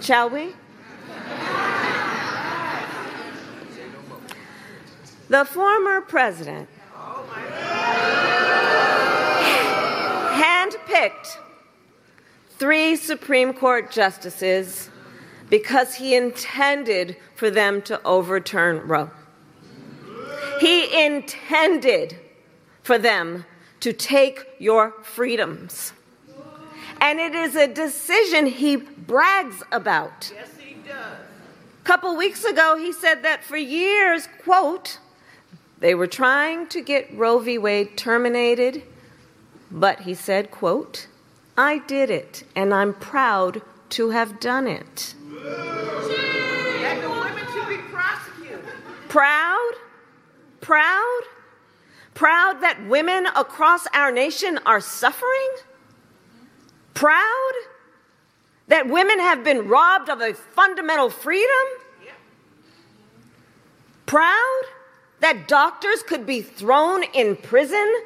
[0.00, 0.54] Shall we?
[5.28, 6.68] The former president
[10.32, 11.38] handpicked
[12.58, 14.90] three Supreme Court justices
[15.48, 19.10] because he intended for them to overturn Roe.
[20.60, 22.18] He intended
[22.82, 23.44] for them
[23.80, 25.92] to take your freedoms.
[27.04, 30.32] And it is a decision he brags about.
[30.34, 31.18] Yes, he does.
[31.82, 34.98] A couple weeks ago, he said that for years, quote,
[35.80, 37.58] they were trying to get Roe v.
[37.58, 38.84] Wade terminated,
[39.70, 41.08] but he said, quote,
[41.58, 45.14] I did it, and I'm proud to have done it.
[45.42, 48.64] That the women should be prosecuted.
[49.10, 49.72] Proud?
[50.62, 51.20] Proud?
[52.14, 55.50] Proud that women across our nation are suffering?
[56.94, 57.52] Proud
[58.68, 61.50] that women have been robbed of a fundamental freedom?
[64.06, 64.62] Proud
[65.20, 68.02] that doctors could be thrown in prison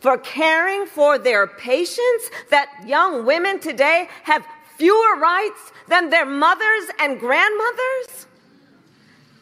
[0.00, 2.30] for caring for their patients?
[2.50, 4.44] That young women today have
[4.76, 8.26] fewer rights than their mothers and grandmothers?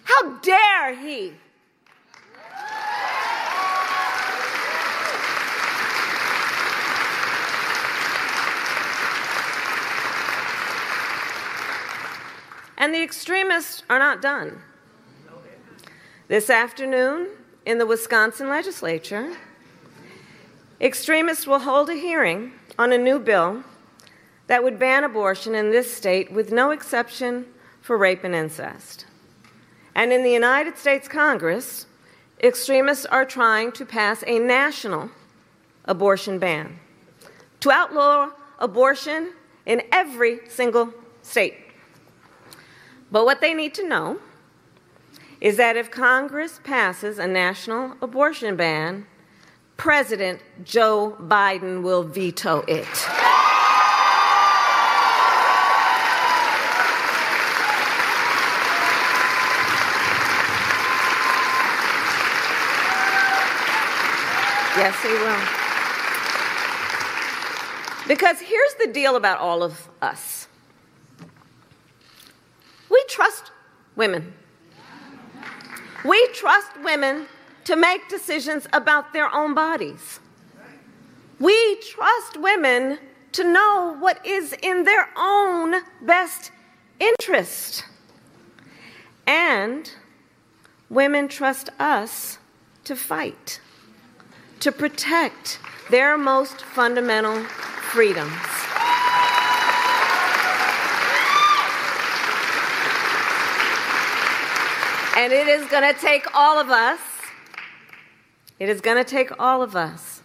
[0.05, 1.35] How dare he?
[12.83, 14.61] And the extremists are not done.
[16.27, 17.29] This afternoon,
[17.65, 19.37] in the Wisconsin legislature,
[20.81, 23.63] extremists will hold a hearing on a new bill
[24.49, 27.47] that would ban abortion in this state with no exception
[27.81, 29.07] for rape and incest.
[29.95, 31.87] And in the United States Congress,
[32.43, 35.09] extremists are trying to pass a national
[35.85, 36.81] abortion ban
[37.61, 39.35] to outlaw abortion
[39.67, 41.55] in every single state.
[43.13, 44.19] But what they need to know
[45.39, 49.07] is that if Congress passes a national abortion ban,
[49.77, 52.89] President Joe Biden will veto it.
[64.75, 65.39] Yes, he will.
[68.09, 70.42] Because here's the deal about all of us
[72.93, 73.51] we trust
[73.97, 74.35] women.
[76.05, 77.27] We trust women
[77.65, 80.21] to make decisions about their own bodies.
[81.41, 82.99] We trust women
[83.33, 86.53] to know what is in their own best
[87.01, 87.85] interest.
[89.27, 89.91] And
[90.91, 92.39] women trust us
[92.85, 93.61] to fight,
[94.61, 95.59] to protect
[95.91, 97.43] their most fundamental
[97.93, 98.33] freedoms.
[105.15, 106.99] And it is going to take all of us.
[108.59, 110.23] It is going to take all of us.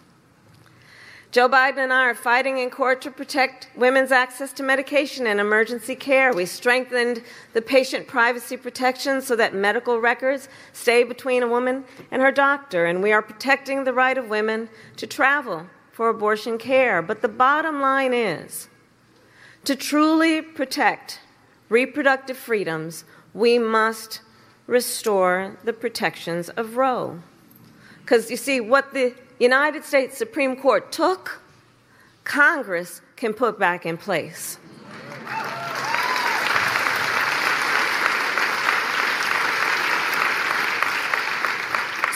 [1.30, 5.40] Joe Biden and I are fighting in court to protect women's access to medication and
[5.40, 6.32] emergency care.
[6.32, 7.22] We strengthened
[7.52, 12.86] the patient privacy protections so that medical records stay between a woman and her doctor.
[12.86, 17.02] And we are protecting the right of women to travel for abortion care.
[17.02, 18.68] But the bottom line is
[19.64, 21.20] to truly protect
[21.68, 24.22] reproductive freedoms, we must
[24.68, 27.20] restore the protections of Roe.
[28.02, 31.40] Because you see, what the United States Supreme Court took,
[32.22, 34.58] Congress can put back in place.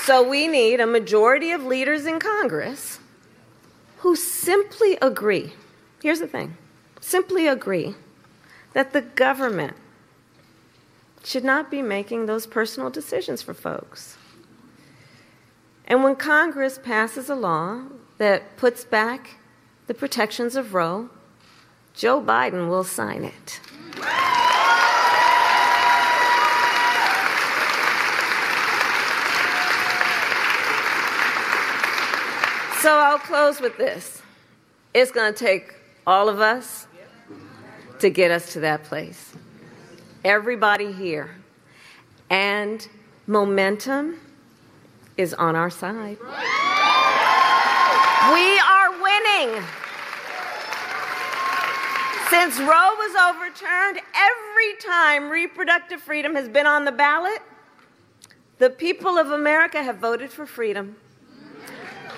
[0.05, 2.99] So we need a majority of leaders in Congress
[3.99, 5.53] who simply agree.
[6.03, 6.57] Here's the thing
[7.01, 7.95] simply agree
[8.75, 9.77] that the government
[11.25, 14.17] should not be making those personal decisions for folks.
[15.87, 17.83] And when Congress passes a law
[18.19, 19.39] that puts back
[19.87, 21.11] the protections of Roe,
[21.95, 23.61] Joe Biden will sign it.
[32.81, 34.23] So I'll close with this.
[34.93, 36.89] It's going to take all of us
[38.01, 39.33] to get us to that place
[40.25, 41.31] everybody here.
[42.31, 42.87] And
[43.27, 44.19] momentum
[45.17, 46.19] is on our side.
[48.33, 49.63] We are winning.
[52.31, 57.43] Since Roe was overturned, every time reproductive freedom has been on the ballot,
[58.59, 60.97] the people of America have voted for freedom.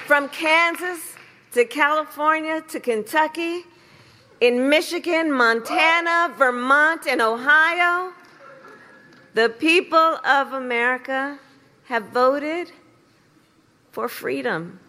[0.07, 1.14] From Kansas
[1.52, 3.64] to California to Kentucky
[4.41, 8.12] in Michigan, Montana, Vermont, and Ohio,
[9.35, 11.39] the people of America
[11.85, 12.72] have voted
[13.93, 14.80] for freedom.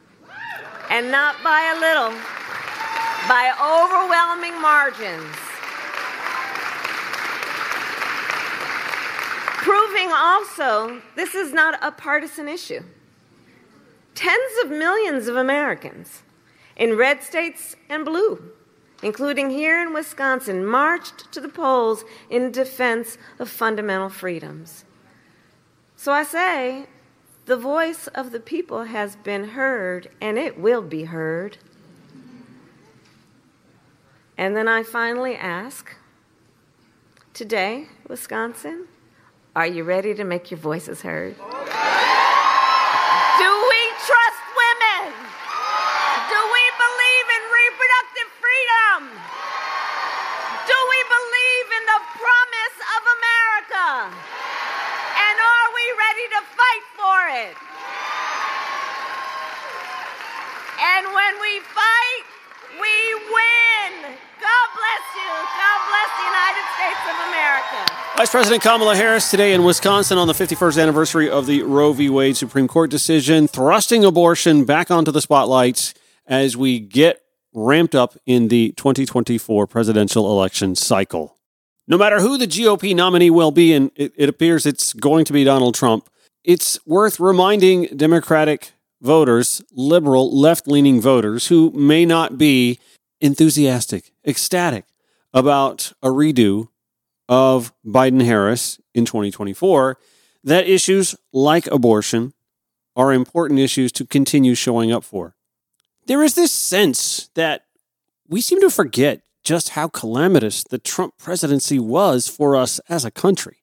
[0.89, 2.11] And not by a little,
[3.27, 5.35] by overwhelming margins.
[9.63, 12.83] Proving also this is not a partisan issue.
[14.13, 16.21] Tens of millions of Americans
[16.75, 18.51] in red states and blue
[19.03, 24.85] including here in Wisconsin, marched to the polls in defense of fundamental freedoms.
[25.95, 26.87] So I say,
[27.45, 31.57] the voice of the people has been heard, and it will be heard.
[34.37, 35.95] And then I finally ask,
[37.33, 38.87] today, Wisconsin,
[39.55, 41.35] are you ready to make your voices heard?
[57.27, 57.55] And
[61.07, 62.23] when we fight,
[62.79, 64.13] we win.
[64.39, 65.31] God bless you.
[65.57, 67.81] God bless the United States of America.
[68.17, 72.11] Vice President Kamala Harris today in Wisconsin on the 51st anniversary of the Roe v.
[72.11, 75.95] Wade Supreme Court decision, thrusting abortion back onto the spotlights
[76.27, 77.23] as we get
[77.55, 81.37] ramped up in the 2024 presidential election cycle.
[81.87, 85.33] no matter who the GOP nominee will be, and it, it appears it's going to
[85.33, 86.07] be Donald Trump,
[86.45, 92.79] it's worth reminding Democratic voters, liberal, left leaning voters who may not be
[93.19, 94.85] enthusiastic, ecstatic
[95.33, 96.69] about a redo
[97.27, 99.97] of Biden Harris in 2024
[100.43, 102.33] that issues like abortion
[102.95, 105.35] are important issues to continue showing up for.
[106.05, 107.65] There is this sense that
[108.27, 113.11] we seem to forget just how calamitous the Trump presidency was for us as a
[113.11, 113.57] country.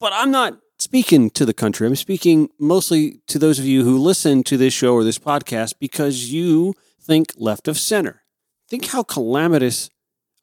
[0.00, 1.86] But I'm not speaking to the country.
[1.86, 5.74] I'm speaking mostly to those of you who listen to this show or this podcast
[5.78, 8.22] because you think left of center.
[8.68, 9.90] Think how calamitous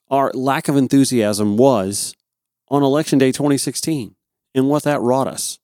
[0.09, 2.15] our lack of enthusiasm was
[2.69, 4.15] on election day 2016
[4.53, 5.59] and what that wrought us.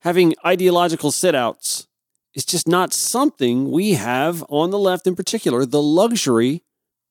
[0.00, 1.86] Having ideological sit outs
[2.34, 6.62] is just not something we have on the left in particular, the luxury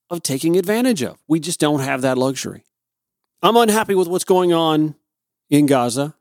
[0.09, 1.17] of taking advantage of.
[1.27, 2.65] We just don't have that luxury.
[3.41, 4.95] I'm unhappy with what's going on
[5.49, 6.15] in Gaza.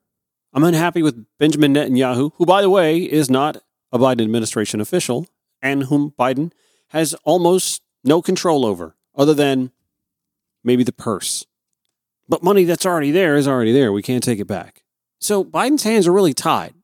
[0.53, 3.59] I'm unhappy with Benjamin Netanyahu, who, by the way, is not
[3.93, 5.27] a Biden administration official
[5.63, 6.53] and whom Biden
[6.89, 9.71] has almost no control over, other than
[10.65, 11.45] maybe the purse.
[12.29, 13.93] But money that's already there is already there.
[13.93, 14.83] We can't take it back.
[15.21, 16.75] So Biden's hands are really tied.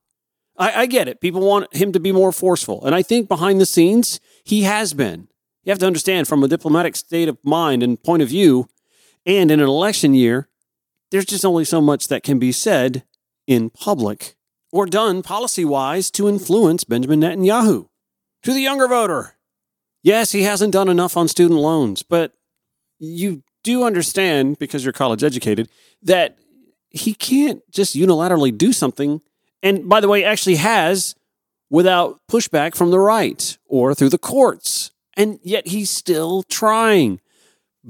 [0.56, 1.20] I, I get it.
[1.20, 2.84] People want him to be more forceful.
[2.84, 5.28] And I think behind the scenes, he has been.
[5.64, 8.68] You have to understand from a diplomatic state of mind and point of view,
[9.24, 10.48] and in an election year,
[11.10, 13.02] there's just only so much that can be said
[13.46, 14.36] in public
[14.72, 17.88] or done policy wise to influence Benjamin Netanyahu.
[18.42, 19.36] To the younger voter,
[20.02, 22.32] yes, he hasn't done enough on student loans, but
[22.98, 25.68] you do understand, because you're college educated,
[26.02, 26.38] that
[26.90, 29.20] he can't just unilaterally do something,
[29.62, 31.14] and by the way, actually has
[31.68, 34.92] without pushback from the right or through the courts.
[35.16, 37.20] And yet he's still trying.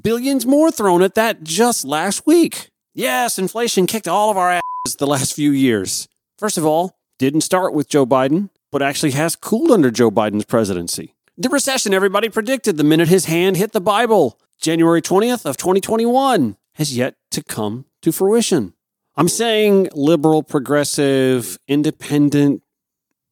[0.00, 2.70] Billions more thrown at that just last week.
[2.94, 4.62] Yes, inflation kicked all of our asses
[4.94, 6.06] the last few years.
[6.38, 10.44] First of all, didn't start with Joe Biden, but actually has cooled under Joe Biden's
[10.44, 11.14] presidency.
[11.36, 16.56] The recession everybody predicted the minute his hand hit the Bible, January 20th of 2021,
[16.74, 18.74] has yet to come to fruition.
[19.16, 22.62] I'm saying liberal, progressive, independent,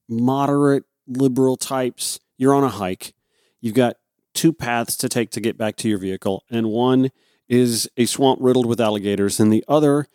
[0.08, 3.14] moderate liberal types, you're on a hike.
[3.60, 3.96] You've got
[4.32, 7.10] two paths to take to get back to your vehicle, and one
[7.48, 10.08] is a swamp riddled with alligators, and the other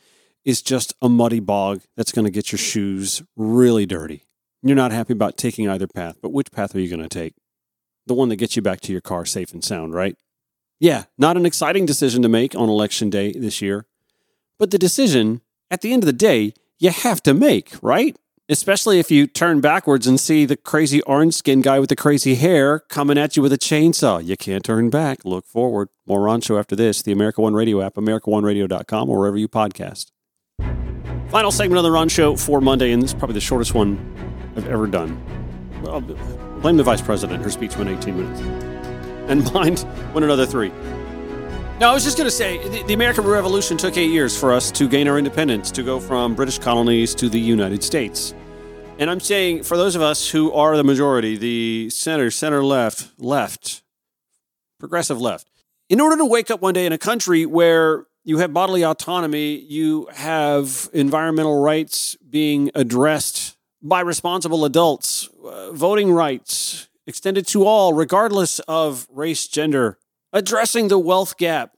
[0.46, 4.26] is just a muddy bog that's going to get your shoes really dirty.
[4.62, 7.34] You're not happy about taking either path, but which path are you going to take?
[8.08, 10.16] The one that gets you back to your car safe and sound, right?
[10.80, 13.86] Yeah, not an exciting decision to make on election day this year,
[14.58, 18.18] but the decision, at the end of the day, you have to make, right?
[18.48, 22.36] Especially if you turn backwards and see the crazy orange skinned guy with the crazy
[22.36, 24.26] hair coming at you with a chainsaw.
[24.26, 25.24] You can't turn back.
[25.24, 25.90] Look forward.
[26.08, 27.02] More Ron Show after this.
[27.04, 30.08] The America One Radio app, AmericaOneRadio.com, or wherever you podcast.
[31.30, 34.00] Final segment of the Ron Show for Monday, and this is probably the shortest one
[34.56, 35.22] I've ever done.
[35.84, 37.44] Well, blame the vice president.
[37.44, 38.42] Her speech went 18 minutes.
[39.30, 39.76] And mine
[40.14, 40.72] went another three.
[41.80, 44.52] Now, I was just going to say the, the, American Revolution took eight years for
[44.52, 48.34] us to gain our independence, to go from British colonies to the United States.
[48.98, 53.18] And I'm saying for those of us who are the majority, the center, center left,
[53.18, 53.82] left,
[54.78, 55.48] progressive left,
[55.88, 59.56] in order to wake up one day in a country where you have bodily autonomy,
[59.56, 67.96] you have environmental rights being addressed by responsible adults, uh, voting rights extended to all,
[67.96, 69.98] regardless of race, gender,
[70.32, 71.76] addressing the wealth gap,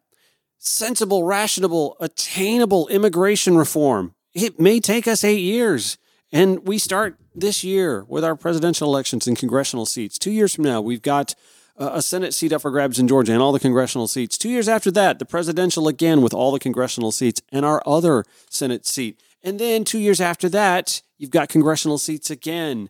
[0.57, 4.13] sensible, rational, attainable immigration reform.
[4.33, 5.97] It may take us eight years.
[6.33, 10.19] And we start this year with our presidential elections and congressional seats.
[10.19, 11.33] Two years from now, we've got
[11.77, 14.37] a Senate seat up for grabs in Georgia and all the congressional seats.
[14.37, 18.23] Two years after that, the presidential again with all the congressional seats and our other
[18.49, 19.19] Senate seat.
[19.43, 22.89] And then two years after that, you've got congressional seats again.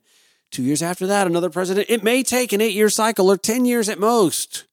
[0.52, 1.90] Two years after that, another president.
[1.90, 4.66] It may take an eight year cycle or 10 years at most.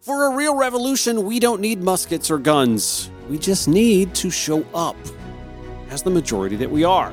[0.00, 3.10] For a real revolution, we don't need muskets or guns.
[3.28, 4.96] We just need to show up
[5.90, 7.12] as the majority that we are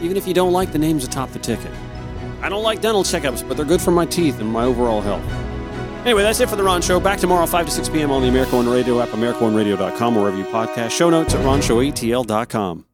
[0.00, 1.72] even if you don't like the names atop the ticket.
[2.40, 5.24] I don't like dental checkups, but they're good for my teeth and my overall health.
[6.08, 6.98] Anyway, that's it for The Ron Show.
[6.98, 8.10] Back tomorrow, 5 to 6 p.m.
[8.10, 10.92] on the America One Radio app, AmericaOneRadio.com, wherever you podcast.
[10.92, 12.87] Show notes at RonShowATL.com.